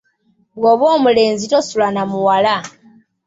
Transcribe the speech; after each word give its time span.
Bw’oba 0.59 0.85
omulenzi 0.95 1.45
tosula 1.51 1.87
na 1.91 2.03
muwala. 2.11 2.55